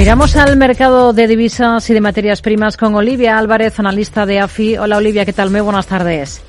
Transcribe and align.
Miramos 0.00 0.34
al 0.34 0.56
mercado 0.56 1.12
de 1.12 1.28
divisas 1.28 1.90
y 1.90 1.92
de 1.92 2.00
materias 2.00 2.40
primas 2.40 2.78
con 2.78 2.94
Olivia 2.94 3.36
Álvarez, 3.36 3.78
analista 3.78 4.24
de 4.24 4.40
AFI. 4.40 4.78
Hola 4.78 4.96
Olivia, 4.96 5.26
¿qué 5.26 5.34
tal? 5.34 5.50
Muy 5.50 5.60
buenas 5.60 5.86
tardes. 5.86 6.42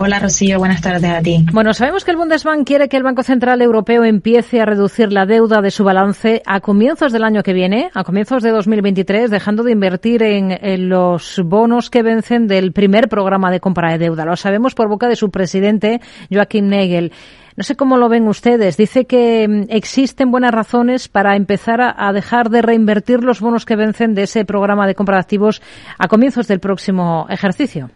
Hola 0.00 0.20
Rocío, 0.20 0.60
buenas 0.60 0.80
tardes 0.80 1.10
a 1.10 1.20
ti. 1.20 1.44
Bueno, 1.52 1.74
sabemos 1.74 2.04
que 2.04 2.12
el 2.12 2.16
Bundesbank 2.16 2.64
quiere 2.64 2.88
que 2.88 2.96
el 2.96 3.02
Banco 3.02 3.24
Central 3.24 3.60
Europeo 3.60 4.04
empiece 4.04 4.60
a 4.60 4.64
reducir 4.64 5.12
la 5.12 5.26
deuda 5.26 5.60
de 5.60 5.72
su 5.72 5.82
balance 5.82 6.40
a 6.46 6.60
comienzos 6.60 7.12
del 7.12 7.24
año 7.24 7.42
que 7.42 7.52
viene, 7.52 7.90
a 7.94 8.04
comienzos 8.04 8.44
de 8.44 8.50
2023, 8.50 9.28
dejando 9.28 9.64
de 9.64 9.72
invertir 9.72 10.22
en, 10.22 10.88
los 10.88 11.42
bonos 11.44 11.90
que 11.90 12.04
vencen 12.04 12.46
del 12.46 12.72
primer 12.72 13.08
programa 13.08 13.50
de 13.50 13.58
compra 13.58 13.90
de 13.90 13.98
deuda. 13.98 14.24
Lo 14.24 14.36
sabemos 14.36 14.76
por 14.76 14.88
boca 14.88 15.08
de 15.08 15.16
su 15.16 15.32
presidente, 15.32 16.00
Joachim 16.30 16.68
Nagel. 16.68 17.12
No 17.56 17.64
sé 17.64 17.74
cómo 17.74 17.96
lo 17.96 18.08
ven 18.08 18.28
ustedes. 18.28 18.76
Dice 18.76 19.04
que 19.04 19.48
mm, 19.48 19.62
existen 19.70 20.30
buenas 20.30 20.52
razones 20.52 21.08
para 21.08 21.34
empezar 21.34 21.80
a, 21.80 22.12
dejar 22.12 22.50
de 22.50 22.62
reinvertir 22.62 23.24
los 23.24 23.40
bonos 23.40 23.66
que 23.66 23.74
vencen 23.74 24.14
de 24.14 24.22
ese 24.22 24.44
programa 24.44 24.86
de 24.86 24.94
compra 24.94 25.16
de 25.16 25.22
activos 25.22 25.60
a 25.98 26.06
comienzos 26.06 26.46
del 26.46 26.60
próximo 26.60 27.26
ejercicio. 27.28 27.90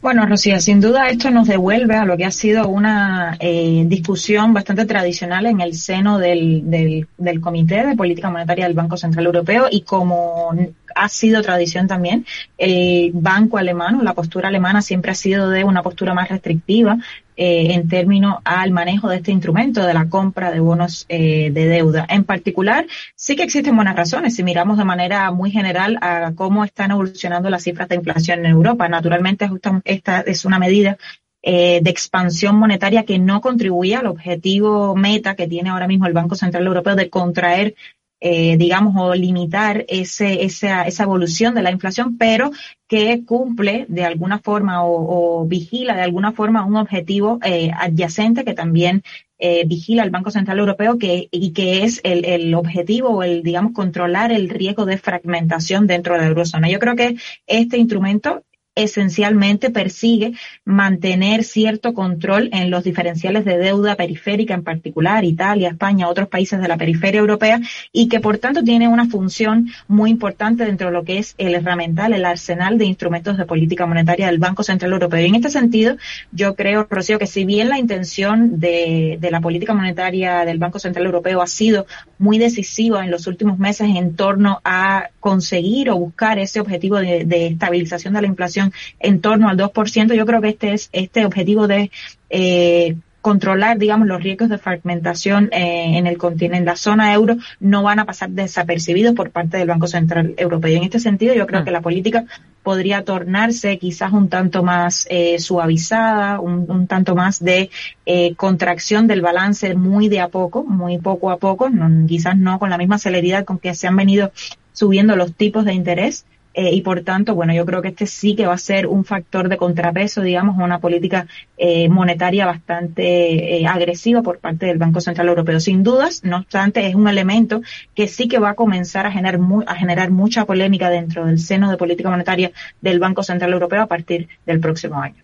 Bueno, 0.00 0.24
Rocío, 0.26 0.60
sin 0.60 0.80
duda 0.80 1.08
esto 1.08 1.28
nos 1.32 1.48
devuelve 1.48 1.96
a 1.96 2.04
lo 2.04 2.16
que 2.16 2.24
ha 2.24 2.30
sido 2.30 2.68
una 2.68 3.36
eh, 3.40 3.82
discusión 3.86 4.54
bastante 4.54 4.86
tradicional 4.86 5.46
en 5.46 5.60
el 5.60 5.74
seno 5.74 6.18
del, 6.18 6.70
del, 6.70 7.08
del, 7.16 7.40
Comité 7.40 7.84
de 7.84 7.96
Política 7.96 8.30
Monetaria 8.30 8.66
del 8.66 8.76
Banco 8.76 8.96
Central 8.96 9.26
Europeo 9.26 9.66
y 9.68 9.80
como 9.80 10.54
ha 10.94 11.08
sido 11.08 11.42
tradición 11.42 11.88
también, 11.88 12.24
el 12.58 13.10
banco 13.12 13.58
alemán 13.58 14.04
la 14.04 14.14
postura 14.14 14.48
alemana 14.48 14.82
siempre 14.82 15.10
ha 15.10 15.16
sido 15.16 15.50
de 15.50 15.64
una 15.64 15.82
postura 15.82 16.14
más 16.14 16.28
restrictiva 16.28 16.98
eh, 17.40 17.74
en 17.74 17.88
términos 17.88 18.38
al 18.42 18.72
manejo 18.72 19.08
de 19.08 19.18
este 19.18 19.30
instrumento 19.30 19.86
de 19.86 19.94
la 19.94 20.08
compra 20.08 20.50
de 20.50 20.58
bonos 20.58 21.06
eh, 21.08 21.52
de 21.52 21.68
deuda. 21.68 22.04
En 22.08 22.24
particular, 22.24 22.84
sí 23.14 23.36
que 23.36 23.44
existen 23.44 23.76
buenas 23.76 23.94
razones 23.94 24.34
si 24.34 24.42
miramos 24.42 24.76
de 24.76 24.84
manera 24.84 25.30
muy 25.30 25.52
general 25.52 25.98
a 26.02 26.32
cómo 26.34 26.64
están 26.64 26.90
evolucionando 26.90 27.48
las 27.48 27.62
cifras 27.62 27.88
de 27.88 27.94
inflación 27.94 28.40
en 28.40 28.46
Europa. 28.46 28.88
Naturalmente, 28.88 29.48
esta 29.84 30.20
es 30.22 30.44
una 30.44 30.58
medida 30.58 30.98
eh, 31.40 31.78
de 31.80 31.90
expansión 31.90 32.56
monetaria 32.56 33.04
que 33.04 33.20
no 33.20 33.40
contribuye 33.40 33.94
al 33.94 34.08
objetivo 34.08 34.96
meta 34.96 35.36
que 35.36 35.46
tiene 35.46 35.70
ahora 35.70 35.86
mismo 35.86 36.06
el 36.06 36.14
Banco 36.14 36.34
Central 36.34 36.66
Europeo 36.66 36.96
de 36.96 37.08
contraer 37.08 37.76
eh, 38.20 38.56
digamos, 38.56 38.94
o 38.96 39.14
limitar 39.14 39.84
ese, 39.88 40.44
esa, 40.44 40.82
esa 40.84 41.02
evolución 41.04 41.54
de 41.54 41.62
la 41.62 41.70
inflación, 41.70 42.16
pero 42.18 42.50
que 42.88 43.24
cumple 43.24 43.86
de 43.88 44.04
alguna 44.04 44.38
forma 44.38 44.84
o, 44.84 45.42
o 45.42 45.46
vigila 45.46 45.94
de 45.94 46.02
alguna 46.02 46.32
forma 46.32 46.64
un 46.64 46.76
objetivo 46.76 47.38
eh, 47.44 47.70
adyacente 47.76 48.44
que 48.44 48.54
también 48.54 49.02
eh, 49.38 49.64
vigila 49.66 50.02
el 50.02 50.10
Banco 50.10 50.30
Central 50.30 50.58
Europeo 50.58 50.98
que, 50.98 51.28
y 51.30 51.52
que 51.52 51.84
es 51.84 52.00
el, 52.02 52.24
el 52.24 52.54
objetivo 52.54 53.10
o 53.10 53.22
el, 53.22 53.42
digamos, 53.42 53.72
controlar 53.72 54.32
el 54.32 54.48
riesgo 54.48 54.84
de 54.84 54.98
fragmentación 54.98 55.86
dentro 55.86 56.14
de 56.14 56.20
la 56.20 56.26
eurozona. 56.26 56.68
Yo 56.68 56.80
creo 56.80 56.96
que 56.96 57.16
este 57.46 57.78
instrumento 57.78 58.42
esencialmente 58.82 59.70
persigue 59.70 60.32
mantener 60.64 61.44
cierto 61.44 61.94
control 61.94 62.48
en 62.52 62.70
los 62.70 62.84
diferenciales 62.84 63.44
de 63.44 63.58
deuda 63.58 63.96
periférica, 63.96 64.54
en 64.54 64.62
particular 64.62 65.24
Italia, 65.24 65.70
España, 65.70 66.08
otros 66.08 66.28
países 66.28 66.60
de 66.60 66.68
la 66.68 66.76
periferia 66.76 67.20
europea, 67.20 67.60
y 67.92 68.08
que 68.08 68.20
por 68.20 68.38
tanto 68.38 68.62
tiene 68.62 68.88
una 68.88 69.06
función 69.06 69.68
muy 69.88 70.10
importante 70.10 70.64
dentro 70.64 70.88
de 70.88 70.92
lo 70.92 71.04
que 71.04 71.18
es 71.18 71.34
el 71.38 71.54
herramental, 71.54 72.12
el 72.12 72.24
arsenal 72.24 72.78
de 72.78 72.84
instrumentos 72.84 73.36
de 73.36 73.46
política 73.46 73.86
monetaria 73.86 74.26
del 74.26 74.38
Banco 74.38 74.62
Central 74.62 74.92
Europeo. 74.92 75.20
Y 75.20 75.26
en 75.26 75.34
este 75.34 75.50
sentido, 75.50 75.96
yo 76.32 76.54
creo, 76.54 76.86
Rocío, 76.88 77.18
que 77.18 77.26
si 77.26 77.44
bien 77.44 77.68
la 77.68 77.78
intención 77.78 78.60
de, 78.60 79.18
de 79.20 79.30
la 79.30 79.40
política 79.40 79.74
monetaria 79.74 80.44
del 80.44 80.58
Banco 80.58 80.78
Central 80.78 81.06
Europeo 81.06 81.42
ha 81.42 81.46
sido 81.46 81.86
muy 82.18 82.38
decisiva 82.38 83.04
en 83.04 83.10
los 83.10 83.26
últimos 83.26 83.58
meses 83.58 83.88
en 83.94 84.14
torno 84.14 84.60
a 84.64 85.10
conseguir 85.20 85.90
o 85.90 85.96
buscar 85.96 86.38
ese 86.38 86.60
objetivo 86.60 86.96
de, 86.96 87.24
de 87.24 87.48
estabilización 87.48 88.14
de 88.14 88.22
la 88.22 88.26
inflación 88.26 88.67
en 89.00 89.20
torno 89.20 89.48
al 89.48 89.56
2%. 89.56 90.14
Yo 90.14 90.26
creo 90.26 90.40
que 90.40 90.48
este 90.48 90.72
es 90.72 90.88
este 90.92 91.24
objetivo 91.24 91.66
de 91.66 91.90
eh, 92.30 92.96
controlar, 93.20 93.78
digamos, 93.78 94.06
los 94.06 94.22
riesgos 94.22 94.48
de 94.48 94.58
fragmentación 94.58 95.50
eh, 95.52 95.98
en 95.98 96.06
el 96.06 96.16
continente, 96.16 96.58
en 96.58 96.64
la 96.64 96.76
zona 96.76 97.12
euro, 97.12 97.36
no 97.60 97.82
van 97.82 97.98
a 97.98 98.06
pasar 98.06 98.30
desapercibidos 98.30 99.14
por 99.14 99.30
parte 99.30 99.58
del 99.58 99.68
Banco 99.68 99.86
Central 99.86 100.34
Europeo. 100.36 100.72
Y 100.72 100.76
en 100.76 100.84
este 100.84 101.00
sentido, 101.00 101.34
yo 101.34 101.46
creo 101.46 101.62
mm. 101.62 101.64
que 101.64 101.70
la 101.70 101.80
política 101.80 102.24
podría 102.62 103.04
tornarse 103.04 103.78
quizás 103.78 104.12
un 104.12 104.28
tanto 104.28 104.62
más 104.62 105.06
eh, 105.10 105.38
suavizada, 105.40 106.40
un, 106.40 106.70
un, 106.70 106.86
tanto 106.86 107.14
más 107.14 107.42
de 107.42 107.70
eh, 108.06 108.34
contracción 108.34 109.06
del 109.06 109.20
balance 109.20 109.74
muy 109.74 110.08
de 110.08 110.20
a 110.20 110.28
poco, 110.28 110.64
muy 110.64 110.98
poco 110.98 111.30
a 111.30 111.38
poco, 111.38 111.70
no, 111.70 112.06
quizás 112.06 112.36
no 112.36 112.58
con 112.58 112.70
la 112.70 112.78
misma 112.78 112.98
celeridad 112.98 113.44
con 113.44 113.58
que 113.58 113.74
se 113.74 113.88
han 113.88 113.96
venido 113.96 114.32
subiendo 114.72 115.16
los 115.16 115.34
tipos 115.34 115.64
de 115.64 115.74
interés, 115.74 116.24
eh, 116.60 116.74
y 116.74 116.80
por 116.80 117.02
tanto, 117.02 117.36
bueno, 117.36 117.54
yo 117.54 117.64
creo 117.64 117.80
que 117.80 117.86
este 117.86 118.04
sí 118.04 118.34
que 118.34 118.44
va 118.44 118.54
a 118.54 118.58
ser 118.58 118.88
un 118.88 119.04
factor 119.04 119.48
de 119.48 119.56
contrapeso, 119.56 120.22
digamos, 120.22 120.58
a 120.58 120.64
una 120.64 120.80
política 120.80 121.28
eh, 121.56 121.88
monetaria 121.88 122.46
bastante 122.46 123.60
eh, 123.60 123.64
agresiva 123.68 124.22
por 124.22 124.40
parte 124.40 124.66
del 124.66 124.76
Banco 124.76 125.00
Central 125.00 125.28
Europeo. 125.28 125.60
Sin 125.60 125.84
dudas, 125.84 126.24
no 126.24 126.38
obstante, 126.38 126.84
es 126.84 126.96
un 126.96 127.06
elemento 127.06 127.62
que 127.94 128.08
sí 128.08 128.26
que 128.26 128.40
va 128.40 128.50
a 128.50 128.54
comenzar 128.54 129.06
a 129.06 129.12
generar, 129.12 129.38
a 129.68 129.76
generar 129.76 130.10
mucha 130.10 130.46
polémica 130.46 130.90
dentro 130.90 131.26
del 131.26 131.38
seno 131.38 131.70
de 131.70 131.76
política 131.76 132.10
monetaria 132.10 132.50
del 132.80 132.98
Banco 132.98 133.22
Central 133.22 133.52
Europeo 133.52 133.82
a 133.82 133.86
partir 133.86 134.26
del 134.44 134.58
próximo 134.58 135.00
año. 135.00 135.22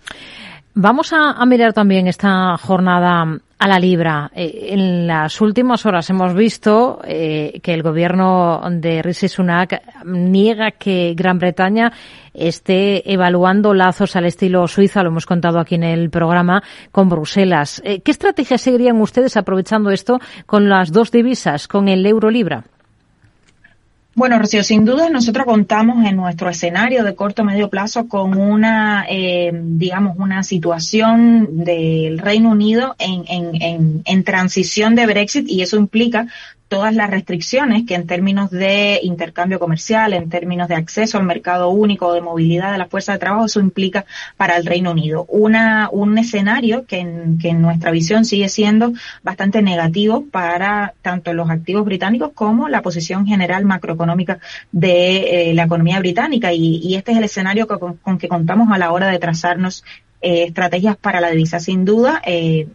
Vamos 0.76 1.12
a, 1.12 1.32
a, 1.32 1.46
mirar 1.46 1.72
también 1.72 2.06
esta 2.06 2.56
jornada 2.58 3.40
a 3.64 3.66
la 3.66 3.78
libra. 3.78 4.30
Eh, 4.34 4.72
en 4.72 5.06
las 5.06 5.40
últimas 5.40 5.86
horas 5.86 6.10
hemos 6.10 6.34
visto 6.34 7.00
eh, 7.02 7.60
que 7.62 7.72
el 7.72 7.82
gobierno 7.82 8.60
de 8.70 9.00
Rishi 9.00 9.26
Sunak 9.26 9.80
niega 10.04 10.72
que 10.72 11.14
Gran 11.16 11.38
Bretaña 11.38 11.90
esté 12.34 13.10
evaluando 13.10 13.72
lazos 13.72 14.16
al 14.16 14.26
estilo 14.26 14.68
Suiza, 14.68 15.02
lo 15.02 15.08
hemos 15.08 15.24
contado 15.24 15.60
aquí 15.60 15.76
en 15.76 15.84
el 15.84 16.10
programa, 16.10 16.62
con 16.92 17.08
Bruselas. 17.08 17.80
Eh, 17.86 18.02
¿Qué 18.02 18.10
estrategia 18.10 18.58
seguirían 18.58 19.00
ustedes 19.00 19.34
aprovechando 19.38 19.90
esto 19.90 20.18
con 20.44 20.68
las 20.68 20.92
dos 20.92 21.10
divisas, 21.10 21.66
con 21.66 21.88
el 21.88 22.04
euro 22.04 22.28
libra? 22.28 22.64
Bueno, 24.16 24.38
Rocío, 24.38 24.62
sin 24.62 24.84
duda 24.84 25.10
nosotros 25.10 25.44
contamos 25.44 26.06
en 26.06 26.14
nuestro 26.14 26.48
escenario 26.48 27.02
de 27.02 27.16
corto 27.16 27.42
medio 27.42 27.68
plazo 27.68 28.06
con 28.06 28.38
una, 28.38 29.06
eh, 29.08 29.50
digamos, 29.52 30.16
una 30.18 30.44
situación 30.44 31.64
del 31.64 32.18
Reino 32.18 32.50
Unido 32.50 32.94
en, 33.00 33.24
en, 33.26 33.60
en, 33.60 34.02
en 34.04 34.24
transición 34.24 34.94
de 34.94 35.06
Brexit 35.06 35.48
y 35.48 35.62
eso 35.62 35.76
implica 35.76 36.28
todas 36.68 36.94
las 36.94 37.10
restricciones 37.10 37.84
que 37.86 37.94
en 37.94 38.06
términos 38.06 38.50
de 38.50 39.00
intercambio 39.02 39.58
comercial, 39.58 40.12
en 40.12 40.28
términos 40.28 40.68
de 40.68 40.74
acceso 40.74 41.18
al 41.18 41.24
mercado 41.24 41.68
único, 41.70 42.12
de 42.12 42.20
movilidad 42.20 42.72
de 42.72 42.78
la 42.78 42.86
fuerza 42.86 43.12
de 43.12 43.18
trabajo, 43.18 43.44
eso 43.44 43.60
implica 43.60 44.06
para 44.36 44.56
el 44.56 44.66
Reino 44.66 44.90
Unido. 44.90 45.26
Una, 45.28 45.88
un 45.92 46.16
escenario 46.18 46.84
que 46.86 46.98
en, 46.98 47.38
que 47.38 47.50
en 47.50 47.62
nuestra 47.62 47.90
visión 47.90 48.24
sigue 48.24 48.48
siendo 48.48 48.92
bastante 49.22 49.62
negativo 49.62 50.24
para 50.30 50.94
tanto 51.02 51.32
los 51.32 51.50
activos 51.50 51.84
británicos 51.84 52.30
como 52.34 52.68
la 52.68 52.82
posición 52.82 53.26
general 53.26 53.64
macroeconómica 53.64 54.38
de 54.72 55.50
eh, 55.50 55.54
la 55.54 55.64
economía 55.64 55.98
británica. 55.98 56.52
Y, 56.52 56.80
y, 56.82 56.96
este 56.96 57.12
es 57.12 57.18
el 57.18 57.24
escenario 57.24 57.66
con, 57.66 57.96
con, 57.96 58.18
que 58.18 58.28
contamos 58.28 58.70
a 58.72 58.78
la 58.78 58.90
hora 58.90 59.08
de 59.08 59.18
trazarnos 59.18 59.84
eh, 60.20 60.44
estrategias 60.44 60.96
para 60.96 61.20
la 61.20 61.30
divisa. 61.30 61.60
Sin 61.60 61.84
duda, 61.84 62.22
eh, 62.24 62.66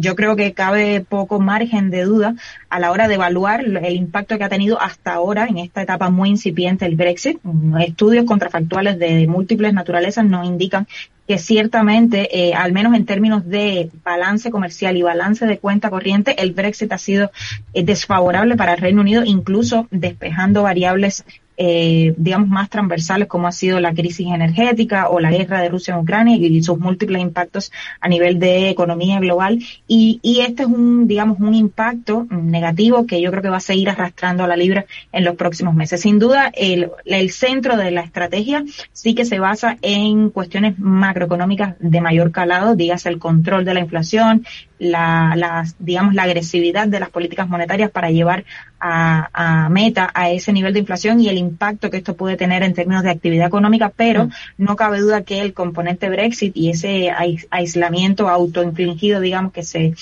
yo 0.00 0.14
creo 0.14 0.36
que 0.36 0.52
cabe 0.52 1.00
poco 1.00 1.40
margen 1.40 1.90
de 1.90 2.04
duda 2.04 2.34
a 2.68 2.78
la 2.78 2.92
hora 2.92 3.08
de 3.08 3.14
evaluar 3.14 3.64
el 3.64 3.96
impacto 3.96 4.38
que 4.38 4.44
ha 4.44 4.48
tenido 4.48 4.80
hasta 4.80 5.12
ahora 5.12 5.46
en 5.46 5.58
esta 5.58 5.82
etapa 5.82 6.08
muy 6.08 6.30
incipiente 6.30 6.86
el 6.86 6.94
Brexit. 6.94 7.38
Estudios 7.80 8.24
contrafactuales 8.24 8.98
de 8.98 9.26
múltiples 9.26 9.74
naturalezas 9.74 10.24
nos 10.24 10.46
indican 10.46 10.86
que 11.26 11.36
ciertamente, 11.36 12.28
eh, 12.32 12.54
al 12.54 12.72
menos 12.72 12.94
en 12.94 13.04
términos 13.04 13.46
de 13.46 13.90
balance 14.02 14.50
comercial 14.50 14.96
y 14.96 15.02
balance 15.02 15.46
de 15.46 15.58
cuenta 15.58 15.90
corriente, 15.90 16.40
el 16.40 16.52
Brexit 16.52 16.90
ha 16.92 16.98
sido 16.98 17.30
eh, 17.74 17.84
desfavorable 17.84 18.56
para 18.56 18.74
el 18.74 18.80
Reino 18.80 19.02
Unido, 19.02 19.24
incluso 19.24 19.88
despejando 19.90 20.62
variables 20.62 21.24
eh, 21.58 22.14
digamos, 22.16 22.48
más 22.48 22.70
transversales 22.70 23.26
como 23.26 23.48
ha 23.48 23.52
sido 23.52 23.80
la 23.80 23.92
crisis 23.92 24.28
energética 24.28 25.08
o 25.10 25.18
la 25.18 25.30
guerra 25.30 25.60
de 25.60 25.68
Rusia 25.68 25.94
en 25.94 26.00
Ucrania 26.00 26.36
y 26.36 26.62
sus 26.62 26.78
múltiples 26.78 27.20
impactos 27.20 27.72
a 28.00 28.08
nivel 28.08 28.38
de 28.38 28.70
economía 28.70 29.18
global. 29.18 29.58
Y, 29.88 30.20
y 30.22 30.40
este 30.40 30.62
es 30.62 30.68
un, 30.68 31.08
digamos, 31.08 31.40
un 31.40 31.54
impacto 31.54 32.26
negativo 32.30 33.06
que 33.06 33.20
yo 33.20 33.30
creo 33.30 33.42
que 33.42 33.48
va 33.48 33.56
a 33.56 33.60
seguir 33.60 33.90
arrastrando 33.90 34.44
a 34.44 34.46
la 34.46 34.56
libra 34.56 34.86
en 35.10 35.24
los 35.24 35.34
próximos 35.34 35.74
meses. 35.74 36.00
Sin 36.00 36.20
duda, 36.20 36.52
el, 36.54 36.90
el 37.04 37.30
centro 37.30 37.76
de 37.76 37.90
la 37.90 38.02
estrategia 38.02 38.64
sí 38.92 39.14
que 39.14 39.24
se 39.24 39.40
basa 39.40 39.78
en 39.82 40.30
cuestiones 40.30 40.78
macroeconómicas 40.78 41.74
de 41.80 42.00
mayor 42.00 42.30
calado, 42.30 42.76
dígase 42.76 43.08
el 43.08 43.18
control 43.18 43.64
de 43.64 43.74
la 43.74 43.80
inflación, 43.80 44.46
la, 44.78 45.34
la, 45.36 45.64
digamos, 45.78 46.14
la 46.14 46.24
agresividad 46.24 46.88
de 46.88 47.00
las 47.00 47.10
políticas 47.10 47.48
monetarias 47.48 47.90
para 47.90 48.10
llevar 48.10 48.44
a, 48.80 49.28
a, 49.32 49.68
meta 49.68 50.10
a 50.14 50.30
ese 50.30 50.52
nivel 50.52 50.72
de 50.72 50.80
inflación 50.80 51.20
y 51.20 51.28
el 51.28 51.38
impacto 51.38 51.90
que 51.90 51.96
esto 51.98 52.14
puede 52.14 52.36
tener 52.36 52.62
en 52.62 52.74
términos 52.74 53.02
de 53.02 53.10
actividad 53.10 53.46
económica, 53.46 53.92
pero 53.94 54.26
mm. 54.26 54.30
no 54.58 54.76
cabe 54.76 55.00
duda 55.00 55.22
que 55.22 55.40
el 55.40 55.52
componente 55.52 56.08
Brexit 56.08 56.56
y 56.56 56.70
ese 56.70 57.10
aislamiento 57.50 58.28
autoinfligido, 58.28 59.20
digamos, 59.20 59.52
que 59.52 59.62
se 59.62 59.94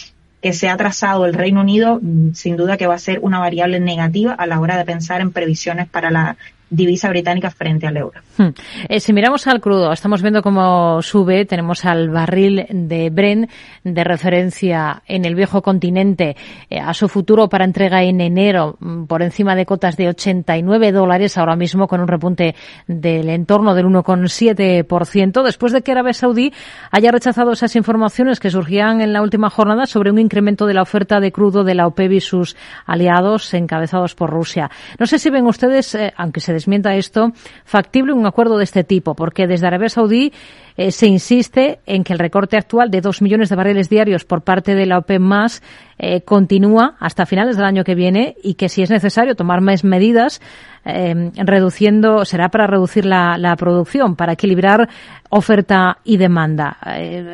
que 0.43 0.53
se 0.53 0.69
ha 0.69 0.77
trazado 0.77 1.27
el 1.27 1.35
Reino 1.35 1.63
Unido, 1.63 1.99
mm, 2.01 2.35
sin 2.35 2.57
duda 2.57 2.77
que 2.77 2.87
va 2.87 2.95
a 2.95 2.99
ser 2.99 3.19
una 3.21 3.41
variable 3.41 3.81
negativa 3.81 4.33
a 4.33 4.47
la 4.47 4.61
hora 4.61 4.77
de 4.77 4.85
pensar 4.85 5.21
en 5.21 5.33
previsiones 5.33 5.89
para 5.89 6.11
la 6.11 6.37
divisa 6.69 7.09
británica 7.09 7.51
frente 7.51 7.87
al 7.87 7.97
euro. 7.97 8.21
Hmm. 8.37 8.49
Eh, 8.89 9.01
si 9.01 9.13
miramos 9.13 9.47
al 9.47 9.61
crudo, 9.61 9.93
estamos 9.93 10.23
viendo 10.23 10.43
cómo 10.43 11.01
sube, 11.01 11.45
tenemos 11.45 11.85
al 11.85 12.11
barril 12.11 12.67
de 12.69 13.11
Bren 13.11 13.49
de 13.85 14.05
referencia 14.05 15.03
en 15.07 15.25
el 15.25 15.35
viejo 15.35 15.63
continente 15.63 16.37
eh, 16.69 16.81
a 16.81 16.93
su 16.93 17.09
futuro 17.09 17.49
para 17.49 17.65
entrega 17.65 18.03
en 18.03 18.21
enero 18.21 18.77
mm, 18.81 19.05
por 19.05 19.23
encima 19.23 19.55
de 19.55 19.65
cotas 19.65 19.97
de 19.97 20.09
89 20.09 20.93
dólares 20.93 21.39
ahora 21.39 21.57
mismo 21.57 21.87
con 21.87 22.01
un 22.01 22.09
repunte 22.09 22.55
del 22.87 23.29
entorno 23.31 23.75
del 23.75 23.87
1,7% 23.87 25.45
después 25.45 25.73
de 25.73 25.83
que 25.83 25.93
Arabia 25.93 26.13
Saudí 26.13 26.53
haya 26.91 27.13
rechazado 27.13 27.53
esas 27.53 27.77
informaciones 27.77 28.41
que 28.41 28.51
surgían 28.51 29.01
en 29.01 29.13
la 29.13 29.23
última 29.23 29.51
jornada 29.51 29.87
sobre 29.87 30.11
un 30.11 30.19
incremento 30.19 30.67
de 30.67 30.75
la 30.75 30.83
oferta 30.83 31.21
de 31.21 31.33
crudo 31.33 31.65
de 31.65 31.75
la 31.75 31.87
OPEP 31.87 32.13
y 32.13 32.21
sus 32.21 32.57
aliados 32.87 33.55
encabezados 33.55 34.15
por 34.15 34.31
Rusia. 34.31 34.71
No 34.99 35.07
sé 35.07 35.19
si 35.19 35.31
ven 35.31 35.47
ustedes, 35.47 35.95
eh, 35.95 36.13
aunque 36.17 36.41
se 36.41 36.56
desmienta 36.57 36.97
esto, 36.97 37.33
factible 37.65 38.13
un 38.13 38.27
acuerdo 38.27 38.59
de 38.59 38.65
este 38.65 38.85
tipo, 38.85 39.15
porque 39.15 39.47
desde 39.47 39.67
Arabia 39.67 39.89
Saudí 39.89 40.33
eh, 40.77 40.91
se 40.91 41.07
insiste 41.07 41.81
en 41.87 42.03
que 42.03 42.13
el 42.13 42.19
recorte 42.19 42.57
actual 42.57 42.91
de 42.91 43.01
dos 43.01 43.23
millones 43.23 43.49
de 43.49 43.57
barriles 43.57 43.89
diarios 43.89 44.25
por 44.25 44.43
parte 44.43 44.75
de 44.75 44.87
la 44.87 44.99
OPEP 44.99 45.21
más 45.21 45.63
eh, 45.99 46.23
continúa 46.23 46.97
hasta 46.99 47.27
finales 47.27 47.57
del 47.57 47.67
año 47.67 47.85
que 47.85 47.95
viene 47.95 48.37
y 48.43 48.55
que 48.55 48.69
si 48.69 48.83
es 48.83 48.91
necesario 48.91 49.35
tomar 49.35 49.61
más 49.61 49.85
medidas 49.85 50.41
eh, 50.85 51.31
reduciendo 51.37 52.25
será 52.25 52.49
para 52.49 52.67
reducir 52.67 53.07
la, 53.07 53.39
la, 53.39 53.57
producción 53.57 54.17
para 54.17 54.33
equilibrar 54.33 54.89
oferta 55.31 55.99
y 56.05 56.17
demanda. 56.17 56.77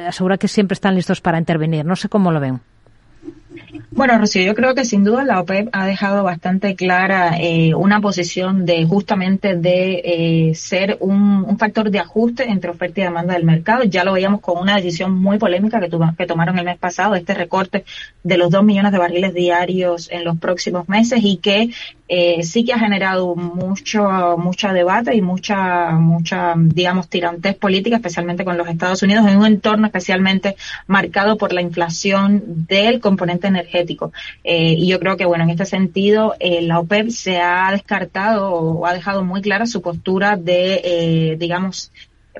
Asegura 0.06 0.38
que 0.38 0.48
siempre 0.48 0.74
están 0.74 0.94
listos 0.94 1.20
para 1.20 1.38
intervenir. 1.38 1.84
No 1.84 1.96
sé 1.96 2.08
cómo 2.08 2.32
lo 2.32 2.40
ven 2.40 2.71
bueno, 3.90 4.18
Rocío, 4.18 4.42
yo 4.42 4.54
creo 4.54 4.74
que 4.74 4.84
sin 4.84 5.04
duda 5.04 5.24
la 5.24 5.40
OPEP 5.40 5.68
ha 5.72 5.86
dejado 5.86 6.22
bastante 6.24 6.74
clara 6.74 7.36
eh, 7.38 7.74
una 7.74 8.00
posición 8.00 8.64
de 8.64 8.84
justamente 8.86 9.56
de 9.56 10.02
eh, 10.04 10.54
ser 10.54 10.96
un, 11.00 11.58
factor 11.58 11.90
de 11.90 11.98
ajuste 11.98 12.44
entre 12.50 12.70
oferta 12.70 13.00
y 13.00 13.04
demanda 13.04 13.34
del 13.34 13.44
mercado. 13.44 13.84
Ya 13.84 14.04
lo 14.04 14.14
veíamos 14.14 14.40
con 14.40 14.58
una 14.58 14.76
decisión 14.76 15.12
muy 15.14 15.38
polémica 15.38 15.80
que 15.80 16.26
tomaron 16.26 16.58
el 16.58 16.64
mes 16.64 16.78
pasado, 16.78 17.14
este 17.14 17.34
recorte 17.34 17.84
de 18.22 18.36
los 18.36 18.50
dos 18.50 18.64
millones 18.64 18.92
de 18.92 18.98
barriles 18.98 19.34
diarios 19.34 20.10
en 20.10 20.24
los 20.24 20.38
próximos 20.38 20.88
meses 20.88 21.20
y 21.22 21.36
que 21.36 21.70
eh, 22.14 22.42
sí 22.42 22.62
que 22.62 22.74
ha 22.74 22.78
generado 22.78 23.34
mucho, 23.34 24.36
mucho 24.36 24.68
debate 24.68 25.16
y 25.16 25.22
mucha, 25.22 25.92
mucha, 25.92 26.52
digamos, 26.58 27.08
tirantez 27.08 27.56
política, 27.56 27.96
especialmente 27.96 28.44
con 28.44 28.58
los 28.58 28.68
Estados 28.68 29.02
Unidos, 29.02 29.26
en 29.26 29.38
un 29.38 29.46
entorno 29.46 29.86
especialmente 29.86 30.54
marcado 30.86 31.38
por 31.38 31.54
la 31.54 31.62
inflación 31.62 32.42
del 32.68 33.00
componente 33.00 33.46
energético. 33.46 34.12
Eh, 34.44 34.74
y 34.76 34.88
yo 34.88 35.00
creo 35.00 35.16
que, 35.16 35.24
bueno, 35.24 35.44
en 35.44 35.50
este 35.50 35.64
sentido, 35.64 36.34
eh, 36.38 36.60
la 36.60 36.80
OPEP 36.80 37.08
se 37.08 37.40
ha 37.40 37.70
descartado 37.72 38.52
o 38.52 38.84
ha 38.84 38.92
dejado 38.92 39.24
muy 39.24 39.40
clara 39.40 39.64
su 39.64 39.80
postura 39.80 40.36
de, 40.36 40.82
eh, 40.84 41.36
digamos, 41.38 41.92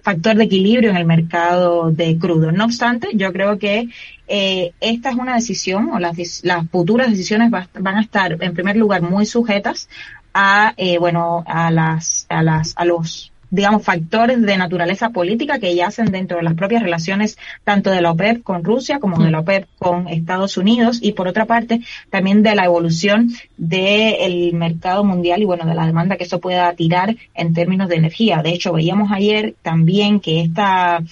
factor 0.03 0.37
de 0.37 0.45
equilibrio 0.45 0.91
en 0.91 0.97
el 0.97 1.05
mercado 1.05 1.91
de 1.91 2.17
crudo. 2.19 2.53
No 2.53 2.65
obstante, 2.65 3.09
yo 3.15 3.33
creo 3.33 3.59
que 3.59 3.89
eh, 4.29 4.73
esta 4.81 5.11
es 5.11 5.17
una 5.17 5.35
decisión 5.35 5.91
o 5.91 5.99
las, 5.99 6.17
las 6.45 6.69
futuras 6.71 7.11
decisiones 7.11 7.51
van 7.51 7.97
a 7.97 8.01
estar 8.01 8.37
en 8.41 8.55
primer 8.55 8.77
lugar 8.77 9.03
muy 9.03 9.27
sujetas 9.27 9.89
a 10.35 10.73
eh, 10.77 10.99
bueno 10.99 11.45
a 11.47 11.71
las 11.71 12.27
a 12.29 12.43
las 12.43 12.73
a 12.77 12.85
los 12.85 13.32
digamos, 13.53 13.85
factores 13.85 14.41
de 14.41 14.57
naturaleza 14.57 15.11
política 15.11 15.59
que 15.59 15.75
yacen 15.75 16.07
dentro 16.07 16.39
de 16.39 16.43
las 16.43 16.55
propias 16.55 16.83
relaciones 16.83 17.37
tanto 17.65 17.91
de 17.91 18.01
la 18.01 18.11
OPEP 18.11 18.43
con 18.43 18.65
Rusia 18.65 18.99
como 18.99 19.23
de 19.23 19.31
la 19.31 19.41
OPEP 19.41 19.69
con 19.79 20.09
Estados 20.09 20.57
Unidos 20.57 20.99
y 21.03 21.13
por 21.13 21.29
otra 21.29 21.45
parte 21.45 21.83
también 22.09 22.43
de 22.43 22.55
la 22.55 22.65
evolución 22.65 23.31
del 23.59 24.55
mercado 24.55 25.05
mundial 25.05 25.43
y 25.43 25.45
bueno, 25.45 25.67
de 25.67 25.75
la 25.75 25.87
demanda 25.87 26.17
que 26.17 26.25
eso 26.25 26.41
pueda 26.41 26.73
tirar 26.73 27.15
en 27.35 27.53
términos 27.53 27.91
de 27.91 27.97
energía. 27.97 28.43
De 28.43 28.51
hecho, 28.51 28.73
veíamos 28.73 29.13
ayer 29.13 29.55
también 29.61 30.19
que 30.19 30.41
esta 30.41 31.03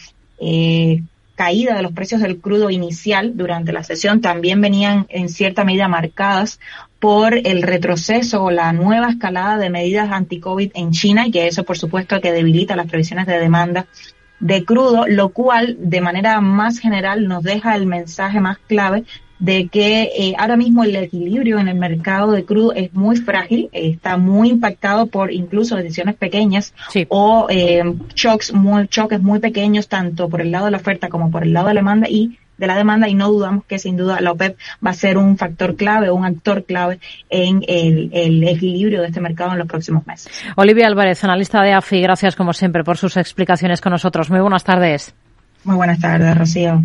eh, 0.41 1.03
caída 1.35 1.75
de 1.75 1.83
los 1.83 1.93
precios 1.93 2.23
del 2.23 2.41
crudo 2.41 2.71
inicial 2.71 3.37
durante 3.37 3.73
la 3.73 3.85
sesión 3.85 4.23
también 4.23 4.63
venían 4.63 5.07
en 5.11 5.29
cierta 5.29 5.65
medida 5.65 5.89
marcadas 5.89 6.59
por 7.00 7.35
el 7.35 7.62
retroceso 7.62 8.44
o 8.44 8.50
la 8.50 8.73
nueva 8.73 9.08
escalada 9.11 9.56
de 9.58 9.70
medidas 9.70 10.12
anti-COVID 10.12 10.73
en 10.75 10.93
China 10.93 11.26
y 11.26 11.31
que 11.31 11.47
eso, 11.47 11.64
por 11.64 11.79
supuesto, 11.79 12.20
que 12.20 12.31
debilita 12.31 12.76
las 12.76 12.87
previsiones 12.87 13.26
de 13.26 13.38
demanda 13.38 13.87
de 14.38 14.64
crudo, 14.64 15.06
lo 15.06 15.31
cual, 15.31 15.76
de 15.79 16.00
manera 16.00 16.41
más 16.41 16.79
general, 16.79 17.26
nos 17.26 17.43
deja 17.43 17.75
el 17.75 17.87
mensaje 17.87 18.41
más 18.41 18.58
clave 18.67 19.05
de 19.38 19.69
que 19.69 20.02
eh, 20.14 20.35
ahora 20.38 20.56
mismo 20.56 20.85
el 20.85 20.94
equilibrio 20.94 21.58
en 21.58 21.69
el 21.69 21.75
mercado 21.75 22.32
de 22.32 22.44
crudo 22.44 22.75
es 22.75 22.93
muy 22.93 23.17
frágil, 23.17 23.70
está 23.73 24.19
muy 24.19 24.50
impactado 24.50 25.06
por 25.06 25.32
incluso 25.32 25.76
decisiones 25.76 26.14
pequeñas 26.17 26.75
o 27.08 27.47
eh, 27.49 27.82
shocks 28.14 28.52
muy, 28.52 28.87
choques 28.88 29.20
muy 29.20 29.38
pequeños 29.38 29.88
tanto 29.88 30.29
por 30.29 30.43
el 30.43 30.50
lado 30.50 30.67
de 30.67 30.73
la 30.73 30.76
oferta 30.76 31.08
como 31.08 31.31
por 31.31 31.43
el 31.43 31.55
lado 31.55 31.69
de 31.69 31.75
la 31.75 31.81
demanda 31.81 32.08
y 32.08 32.38
de 32.61 32.67
la 32.67 32.77
demanda 32.77 33.09
y 33.09 33.15
no 33.15 33.29
dudamos 33.29 33.65
que 33.65 33.79
sin 33.79 33.97
duda 33.97 34.21
la 34.21 34.33
OPEP 34.33 34.57
va 34.85 34.91
a 34.91 34.95
ser 34.95 35.17
un 35.17 35.37
factor 35.37 35.75
clave, 35.77 36.11
un 36.11 36.25
actor 36.25 36.65
clave 36.65 37.01
en 37.31 37.65
el, 37.67 38.45
equilibrio 38.47 39.01
de 39.01 39.09
este 39.09 39.21
mercado 39.21 39.53
en 39.53 39.59
los 39.59 39.67
próximos 39.67 40.07
meses. 40.07 40.31
Olivia 40.57 40.87
Álvarez, 40.87 41.25
analista 41.25 41.62
de 41.62 41.73
AFI, 41.73 42.03
gracias 42.03 42.37
como 42.37 42.53
siempre 42.53 42.85
por 42.85 42.99
sus 42.99 43.17
explicaciones 43.17 43.81
con 43.81 43.93
nosotros. 43.93 44.31
Muy 44.31 44.41
buenas 44.41 44.62
tardes. 44.62 45.15
Muy 45.65 45.77
buenas 45.77 45.99
tardes, 45.99 46.37
Rocío. 46.37 46.83